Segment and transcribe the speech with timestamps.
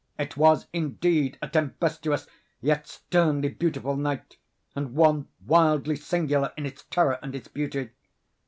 [0.17, 2.25] It was, indeed, a tempestuous
[2.59, 4.37] yet sternly beautiful night,
[4.75, 7.91] and one wildly singular in its terror and its beauty.